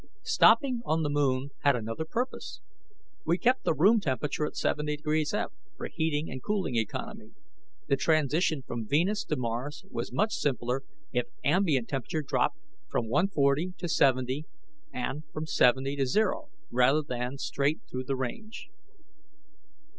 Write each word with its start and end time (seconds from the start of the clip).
Stopping 0.23 0.81
on 0.83 1.03
the 1.03 1.11
moon 1.11 1.51
had 1.59 1.75
another 1.75 2.05
purpose. 2.05 2.59
We 3.23 3.37
kept 3.37 3.63
the 3.65 3.75
room 3.75 3.99
temperature 3.99 4.47
at 4.47 4.55
70 4.55 4.97
F, 5.31 5.51
for 5.77 5.87
heating 5.93 6.31
and 6.31 6.41
cooling 6.41 6.75
economy; 6.75 7.33
the 7.87 7.97
transition 7.97 8.63
from 8.65 8.87
Venus 8.87 9.23
to 9.25 9.35
Mars 9.35 9.85
was 9.91 10.11
much 10.11 10.33
simpler 10.33 10.81
if 11.13 11.27
ambient 11.43 11.89
temperature 11.89 12.23
dropped 12.23 12.57
from 12.89 13.09
140 13.09 13.75
to 13.77 13.87
70 13.87 14.47
and 14.91 15.21
from 15.31 15.45
70 15.45 15.95
to 15.97 16.07
0, 16.07 16.49
rather 16.71 17.03
than 17.03 17.37
straight 17.37 17.81
through 17.87 18.05
the 18.05 18.15
range. 18.15 18.71